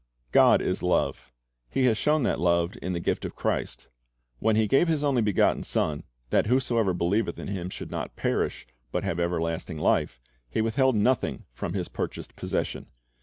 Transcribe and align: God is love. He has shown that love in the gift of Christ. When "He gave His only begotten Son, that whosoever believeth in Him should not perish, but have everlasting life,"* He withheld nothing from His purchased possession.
God 0.31 0.63
is 0.63 0.81
love. 0.81 1.31
He 1.69 1.85
has 1.85 1.95
shown 1.95 2.23
that 2.23 2.39
love 2.39 2.73
in 2.81 2.93
the 2.93 2.99
gift 2.99 3.23
of 3.23 3.35
Christ. 3.35 3.87
When 4.39 4.55
"He 4.55 4.65
gave 4.65 4.87
His 4.87 5.03
only 5.03 5.21
begotten 5.21 5.61
Son, 5.61 6.05
that 6.31 6.47
whosoever 6.47 6.91
believeth 6.95 7.37
in 7.37 7.49
Him 7.49 7.69
should 7.69 7.91
not 7.91 8.15
perish, 8.15 8.65
but 8.91 9.03
have 9.03 9.19
everlasting 9.19 9.77
life,"* 9.77 10.19
He 10.49 10.59
withheld 10.59 10.95
nothing 10.95 11.45
from 11.53 11.73
His 11.73 11.87
purchased 11.87 12.35
possession. 12.35 12.87